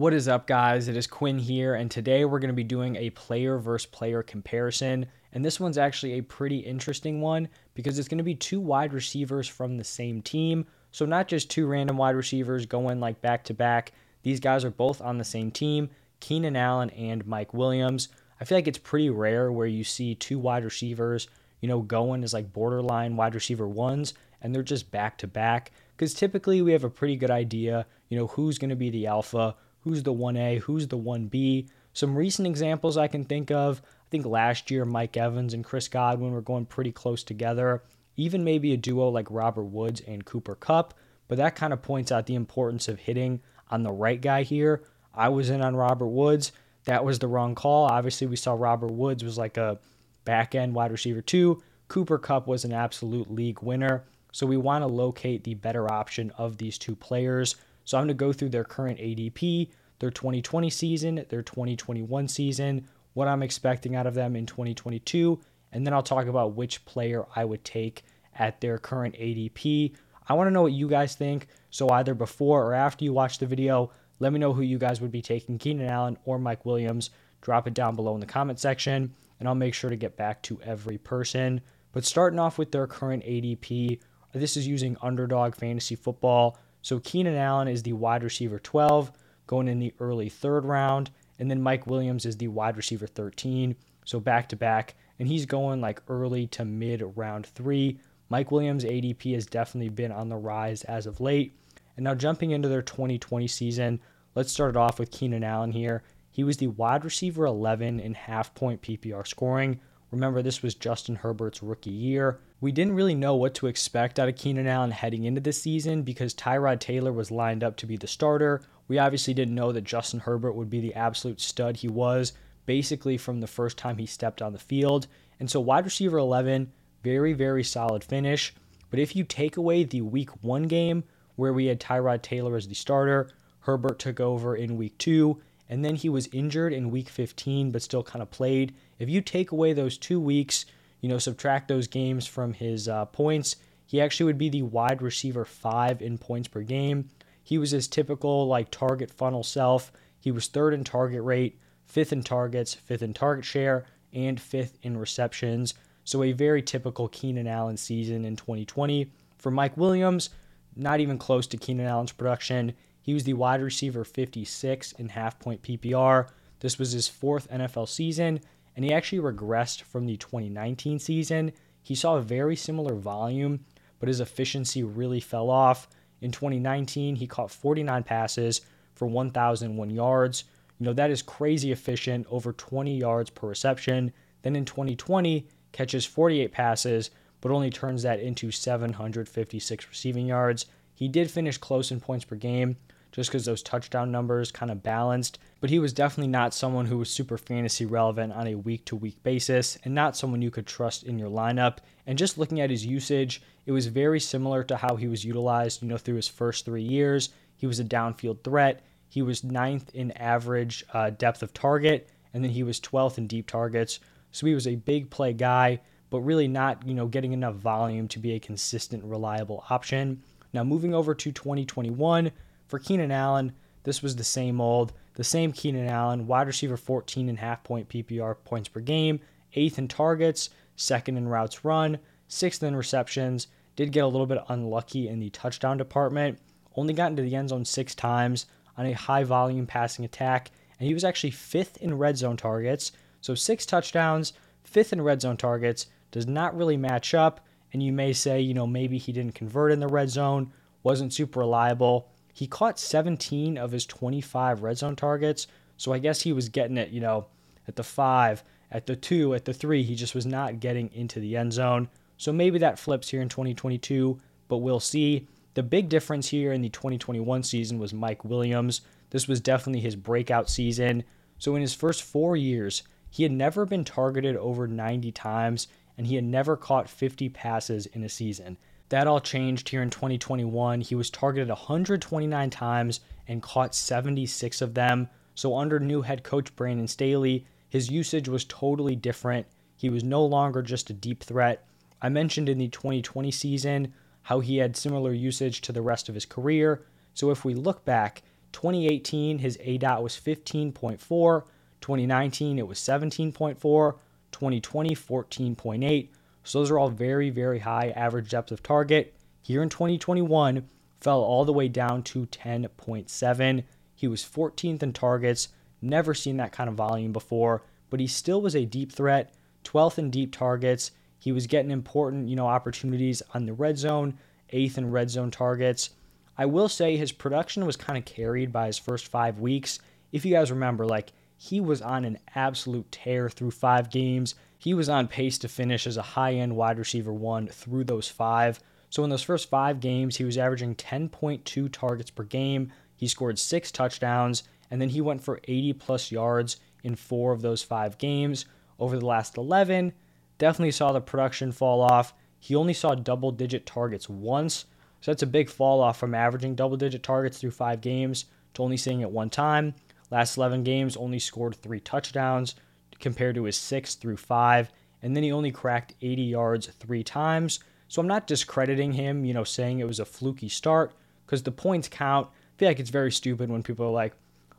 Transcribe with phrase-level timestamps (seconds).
[0.00, 0.88] What is up, guys?
[0.88, 4.22] It is Quinn here, and today we're going to be doing a player versus player
[4.22, 5.04] comparison.
[5.34, 8.94] And this one's actually a pretty interesting one because it's going to be two wide
[8.94, 10.64] receivers from the same team.
[10.90, 13.92] So, not just two random wide receivers going like back to back.
[14.22, 15.90] These guys are both on the same team
[16.20, 18.08] Keenan Allen and Mike Williams.
[18.40, 21.28] I feel like it's pretty rare where you see two wide receivers,
[21.60, 25.72] you know, going as like borderline wide receiver ones, and they're just back to back.
[25.94, 29.06] Because typically we have a pretty good idea, you know, who's going to be the
[29.06, 31.68] alpha, who's the 1A, who's the 1B.
[31.92, 35.88] Some recent examples I can think of, I think last year Mike Evans and Chris
[35.88, 37.82] Godwin were going pretty close together.
[38.16, 40.94] Even maybe a duo like Robert Woods and Cooper Kupp.
[41.28, 43.40] but that kind of points out the importance of hitting
[43.70, 44.82] on the right guy here.
[45.14, 46.52] I was in on Robert Woods.
[46.84, 47.84] That was the wrong call.
[47.86, 49.78] Obviously, we saw Robert Woods was like a
[50.24, 51.62] back end wide receiver too.
[51.88, 54.04] Cooper Kupp was an absolute league winner.
[54.32, 57.56] So we want to locate the better option of these two players.
[57.90, 59.68] So I'm going to go through their current ADP,
[59.98, 65.40] their 2020 season, their 2021 season, what I'm expecting out of them in 2022,
[65.72, 68.04] and then I'll talk about which player I would take
[68.38, 69.96] at their current ADP.
[70.28, 71.48] I want to know what you guys think.
[71.70, 75.00] So either before or after you watch the video, let me know who you guys
[75.00, 77.10] would be taking, Keenan Allen or Mike Williams.
[77.40, 80.42] Drop it down below in the comment section, and I'll make sure to get back
[80.42, 81.60] to every person.
[81.90, 83.98] But starting off with their current ADP,
[84.32, 86.56] this is using underdog fantasy football.
[86.82, 89.12] So Keenan Allen is the wide receiver 12
[89.46, 91.10] going in the early third round.
[91.38, 93.74] And then Mike Williams is the wide receiver 13.
[94.04, 94.94] So back to back.
[95.18, 97.98] And he's going like early to mid round three.
[98.28, 101.56] Mike Williams' ADP has definitely been on the rise as of late.
[101.96, 104.00] And now jumping into their 2020 season,
[104.34, 106.02] let's start it off with Keenan Allen here.
[106.30, 109.80] He was the wide receiver 11 in half point PPR scoring.
[110.10, 112.40] Remember, this was Justin Herbert's rookie year.
[112.62, 116.02] We didn't really know what to expect out of Keenan Allen heading into this season
[116.02, 118.60] because Tyrod Taylor was lined up to be the starter.
[118.86, 122.34] We obviously didn't know that Justin Herbert would be the absolute stud he was
[122.66, 125.06] basically from the first time he stepped on the field.
[125.38, 126.70] And so, wide receiver 11,
[127.02, 128.54] very, very solid finish.
[128.90, 131.04] But if you take away the week one game
[131.36, 133.30] where we had Tyrod Taylor as the starter,
[133.60, 137.82] Herbert took over in week two, and then he was injured in week 15 but
[137.82, 138.74] still kind of played.
[138.98, 140.66] If you take away those two weeks,
[141.00, 143.56] you know, subtract those games from his uh, points,
[143.86, 147.08] he actually would be the wide receiver five in points per game.
[147.42, 149.90] He was his typical like target funnel self.
[150.18, 154.78] He was third in target rate, fifth in targets, fifth in target share, and fifth
[154.82, 155.74] in receptions.
[156.04, 159.10] So a very typical Keenan Allen season in 2020.
[159.38, 160.30] For Mike Williams,
[160.76, 162.74] not even close to Keenan Allen's production.
[163.02, 166.28] He was the wide receiver 56 in half point PPR.
[166.60, 168.40] This was his fourth NFL season,
[168.76, 171.52] and he actually regressed from the 2019 season.
[171.82, 173.64] He saw a very similar volume,
[173.98, 175.88] but his efficiency really fell off.
[176.20, 178.60] In 2019, he caught 49 passes
[178.94, 180.44] for 1,001 yards.
[180.78, 184.12] You know, that is crazy efficient, over 20 yards per reception.
[184.42, 187.10] Then in 2020, catches 48 passes,
[187.40, 190.66] but only turns that into 756 receiving yards.
[190.94, 192.76] He did finish close in points per game,
[193.12, 195.38] just because those touchdown numbers kind of balanced.
[195.60, 198.96] But he was definitely not someone who was super fantasy relevant on a week to
[198.96, 201.78] week basis and not someone you could trust in your lineup.
[202.06, 205.82] And just looking at his usage, it was very similar to how he was utilized,
[205.82, 207.28] you know, through his first three years.
[207.56, 208.82] He was a downfield threat.
[209.10, 213.26] He was ninth in average uh, depth of target, and then he was 12th in
[213.26, 214.00] deep targets.
[214.32, 218.08] So he was a big play guy, but really not, you know, getting enough volume
[218.08, 220.22] to be a consistent, reliable option.
[220.52, 222.30] Now moving over to 2021,
[222.66, 227.28] for Keenan Allen, this was the same old, the same Keenan Allen, wide receiver 14
[227.28, 229.20] and a half point PPR points per game,
[229.54, 231.98] eighth in targets, second in routes run,
[232.28, 233.48] sixth in receptions.
[233.76, 236.38] Did get a little bit unlucky in the touchdown department.
[236.76, 240.86] Only got into the end zone six times on a high volume passing attack, and
[240.86, 242.92] he was actually fifth in red zone targets.
[243.20, 244.32] So six touchdowns,
[244.64, 247.40] fifth in red zone targets does not really match up.
[247.72, 251.12] And you may say, you know, maybe he didn't convert in the red zone, wasn't
[251.12, 252.08] super reliable.
[252.32, 255.46] He caught 17 of his 25 red zone targets.
[255.76, 257.26] So I guess he was getting it, you know,
[257.66, 259.82] at the five, at the two, at the three.
[259.82, 261.88] He just was not getting into the end zone.
[262.16, 264.18] So maybe that flips here in 2022,
[264.48, 265.26] but we'll see.
[265.54, 268.82] The big difference here in the 2021 season was Mike Williams.
[269.10, 271.04] This was definitely his breakout season.
[271.38, 275.66] So in his first four years, he had never been targeted over 90 times,
[275.98, 278.56] and he had never caught 50 passes in a season.
[278.90, 280.80] That all changed here in 2021.
[280.80, 285.08] He was targeted 129 times and caught 76 of them.
[285.36, 289.46] So, under new head coach Brandon Staley, his usage was totally different.
[289.76, 291.64] He was no longer just a deep threat.
[292.02, 296.16] I mentioned in the 2020 season how he had similar usage to the rest of
[296.16, 296.84] his career.
[297.14, 298.22] So, if we look back,
[298.52, 301.44] 2018, his aDOT was 15.4.
[301.80, 303.94] 2019, it was 17.4.
[304.32, 306.08] 2020, 14.8.
[306.42, 309.14] So those are all very, very high average depth of target.
[309.42, 310.68] Here in 2021,
[311.00, 313.64] fell all the way down to 10.7.
[313.94, 315.48] He was 14th in targets,
[315.82, 319.34] never seen that kind of volume before, but he still was a deep threat,
[319.64, 320.90] 12th in deep targets.
[321.18, 324.18] He was getting important, you know, opportunities on the red zone,
[324.52, 325.90] 8th in red zone targets.
[326.38, 329.78] I will say his production was kind of carried by his first 5 weeks.
[330.12, 334.34] If you guys remember, like he was on an absolute tear through 5 games.
[334.60, 338.60] He was on pace to finish as a high-end wide receiver 1 through those 5.
[338.90, 342.70] So in those first five games, he was averaging 10.2 targets per game.
[342.94, 347.40] He scored six touchdowns, and then he went for 80 plus yards in four of
[347.40, 348.44] those five games.
[348.78, 349.94] Over the last 11,
[350.36, 352.12] definitely saw the production fall off.
[352.38, 354.66] He only saw double digit targets once,
[355.00, 358.62] so that's a big fall off from averaging double digit targets through five games to
[358.62, 359.74] only seeing it one time.
[360.10, 362.56] Last 11 games, only scored three touchdowns
[362.98, 364.70] compared to his six through five,
[365.02, 367.60] and then he only cracked 80 yards three times.
[367.88, 370.92] So I'm not discrediting him, you know, saying it was a fluky start
[371.26, 372.28] because the points count.
[372.28, 374.14] I feel like it's very stupid when people are like,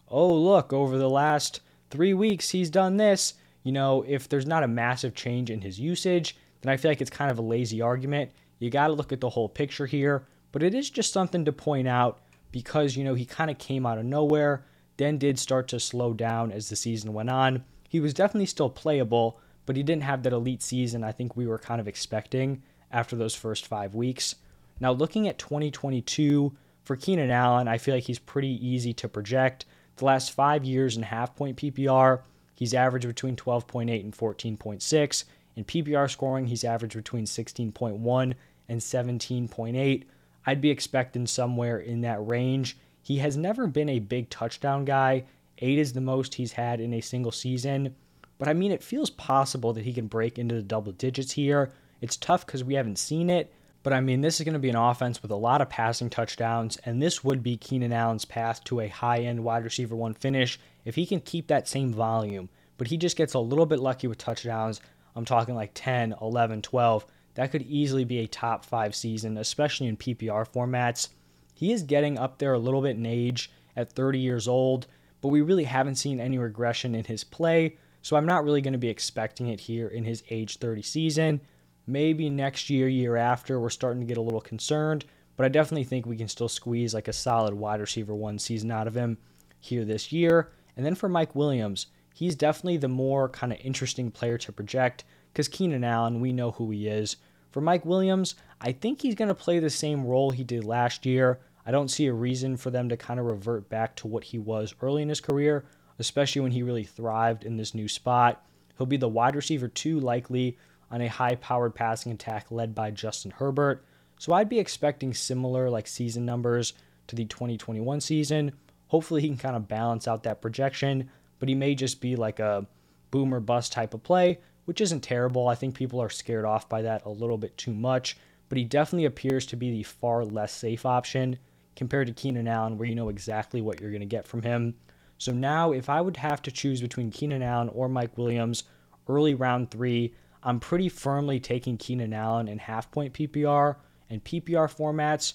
[0.09, 3.35] oh, look, over the last three weeks, he's done this.
[3.63, 7.01] You know, if there's not a massive change in his usage, then I feel like
[7.01, 8.31] it's kind of a lazy argument.
[8.59, 11.51] You got to look at the whole picture here, but it is just something to
[11.51, 14.65] point out because, you know, he kind of came out of nowhere,
[14.97, 17.63] then did start to slow down as the season went on.
[17.91, 21.45] He was definitely still playable, but he didn't have that elite season I think we
[21.45, 24.35] were kind of expecting after those first five weeks.
[24.79, 26.55] Now, looking at 2022
[26.85, 29.65] for Keenan Allen, I feel like he's pretty easy to project.
[29.97, 32.21] The last five years in half point PPR,
[32.55, 35.23] he's averaged between 12.8 and 14.6.
[35.57, 38.33] In PPR scoring, he's averaged between 16.1
[38.69, 40.03] and 17.8.
[40.45, 42.77] I'd be expecting somewhere in that range.
[43.03, 45.25] He has never been a big touchdown guy.
[45.61, 47.95] Eight is the most he's had in a single season.
[48.37, 51.71] But I mean, it feels possible that he can break into the double digits here.
[52.01, 53.53] It's tough because we haven't seen it,
[53.83, 56.09] but I mean, this is going to be an offense with a lot of passing
[56.09, 60.13] touchdowns, and this would be Keenan Allen's path to a high end wide receiver one
[60.13, 62.49] finish if he can keep that same volume.
[62.77, 64.81] But he just gets a little bit lucky with touchdowns.
[65.15, 67.05] I'm talking like 10, 11, 12.
[67.35, 71.09] That could easily be a top five season, especially in PPR formats.
[71.53, 74.87] He is getting up there a little bit in age at 30 years old,
[75.21, 78.73] but we really haven't seen any regression in his play, so I'm not really going
[78.73, 81.41] to be expecting it here in his age 30 season.
[81.87, 85.05] Maybe next year, year after, we're starting to get a little concerned,
[85.37, 88.71] but I definitely think we can still squeeze like a solid wide receiver one season
[88.71, 89.17] out of him
[89.59, 90.51] here this year.
[90.75, 95.03] And then for Mike Williams, he's definitely the more kind of interesting player to project
[95.31, 97.17] because Keenan Allen, we know who he is.
[97.51, 101.05] For Mike Williams, I think he's going to play the same role he did last
[101.05, 101.39] year.
[101.71, 104.37] I don't see a reason for them to kind of revert back to what he
[104.37, 105.63] was early in his career,
[105.99, 108.45] especially when he really thrived in this new spot.
[108.77, 110.57] He'll be the wide receiver two, likely,
[110.91, 113.85] on a high powered passing attack led by Justin Herbert.
[114.19, 116.73] So I'd be expecting similar like season numbers
[117.07, 118.51] to the 2021 season.
[118.87, 121.09] Hopefully he can kind of balance out that projection,
[121.39, 122.67] but he may just be like a
[123.11, 125.47] boomer bust type of play, which isn't terrible.
[125.47, 128.17] I think people are scared off by that a little bit too much,
[128.49, 131.39] but he definitely appears to be the far less safe option
[131.75, 134.75] compared to Keenan Allen, where you know exactly what you're going to get from him.
[135.17, 138.63] So now, if I would have to choose between Keenan Allen or Mike Williams
[139.07, 143.75] early round three, I'm pretty firmly taking Keenan Allen in half point PPR
[144.09, 145.33] and PPR formats.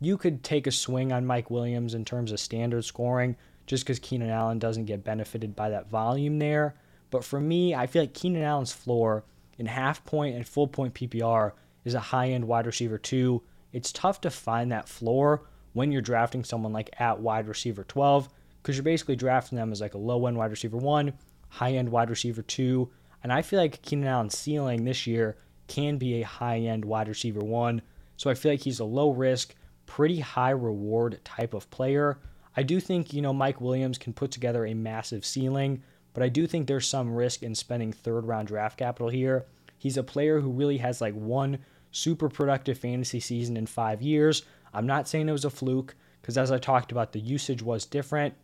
[0.00, 3.36] You could take a swing on Mike Williams in terms of standard scoring
[3.66, 6.74] just because Keenan Allen doesn't get benefited by that volume there.
[7.10, 9.24] But for me, I feel like Keenan Allen's floor
[9.58, 11.52] in half point and full point PPR
[11.84, 13.42] is a high end wide receiver, too.
[13.72, 18.28] It's tough to find that floor when you're drafting someone like at wide receiver 12
[18.62, 21.12] because you're basically drafting them as like a low end wide receiver 1,
[21.48, 22.90] high end wide receiver 2,
[23.22, 25.36] and I feel like Keenan Allen's ceiling this year
[25.68, 27.82] can be a high end wide receiver one.
[28.16, 29.54] So I feel like he's a low risk,
[29.86, 32.18] pretty high reward type of player.
[32.56, 36.28] I do think, you know, Mike Williams can put together a massive ceiling, but I
[36.28, 39.46] do think there's some risk in spending third round draft capital here.
[39.78, 41.58] He's a player who really has like one
[41.90, 44.42] super productive fantasy season in five years.
[44.72, 47.84] I'm not saying it was a fluke, because as I talked about, the usage was
[47.84, 48.34] different,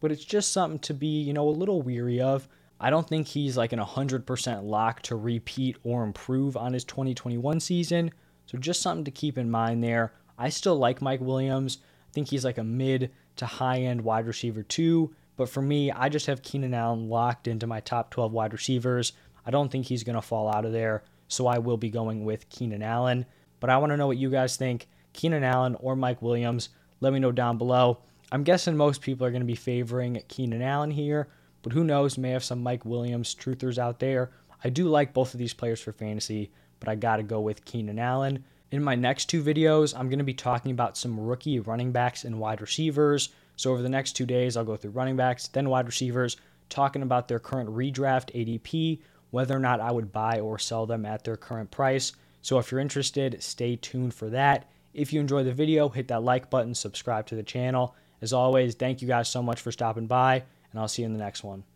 [0.00, 2.48] but it's just something to be, you know, a little weary of.
[2.80, 7.60] I don't think he's like an 100% lock to repeat or improve on his 2021
[7.60, 8.10] season.
[8.46, 10.12] So just something to keep in mind there.
[10.36, 11.78] I still like Mike Williams.
[12.08, 15.14] I think he's like a mid to high end wide receiver too.
[15.36, 19.12] But for me, I just have Keenan Allen locked into my top 12 wide receivers.
[19.46, 21.02] I don't think he's going to fall out of there.
[21.28, 23.26] So I will be going with Keenan Allen.
[23.60, 26.68] But I want to know what you guys think Keenan Allen or Mike Williams.
[27.00, 28.00] Let me know down below.
[28.30, 31.28] I'm guessing most people are going to be favoring Keenan Allen here,
[31.62, 32.18] but who knows?
[32.18, 34.30] May have some Mike Williams truthers out there.
[34.62, 37.64] I do like both of these players for fantasy, but I got to go with
[37.64, 38.44] Keenan Allen.
[38.70, 42.24] In my next two videos, I'm going to be talking about some rookie running backs
[42.24, 43.28] and wide receivers.
[43.56, 46.36] So over the next two days, I'll go through running backs, then wide receivers,
[46.70, 51.06] talking about their current redraft ADP, whether or not I would buy or sell them
[51.06, 52.12] at their current price.
[52.42, 54.68] So if you're interested, stay tuned for that.
[54.94, 57.96] If you enjoyed the video, hit that like button, subscribe to the channel.
[58.22, 61.12] As always, thank you guys so much for stopping by, and I'll see you in
[61.12, 61.64] the next one.